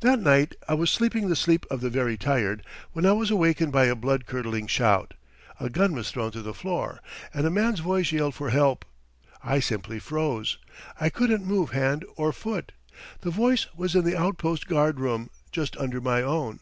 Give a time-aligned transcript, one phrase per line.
[0.00, 3.70] "That night I was sleeping the sleep of the very tired when I was awakened
[3.70, 5.12] by a blood curdling shout,
[5.60, 7.00] a gun was thrown to the floor,
[7.34, 8.86] and a man's voice yelled for help.
[9.44, 10.56] I simply froze
[10.98, 12.72] I couldn't move hand or foot.
[13.20, 16.60] The voice was in the outpost guard room, just under my own.